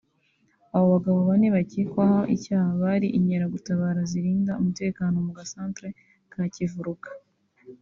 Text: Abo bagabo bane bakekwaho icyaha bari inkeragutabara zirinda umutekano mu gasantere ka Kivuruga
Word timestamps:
Abo 0.73 0.85
bagabo 0.93 1.19
bane 1.27 1.47
bakekwaho 1.55 2.21
icyaha 2.35 2.69
bari 2.83 3.07
inkeragutabara 3.17 4.01
zirinda 4.11 4.57
umutekano 4.61 5.15
mu 5.25 5.31
gasantere 5.39 5.89
ka 6.31 6.43
Kivuruga 6.55 7.09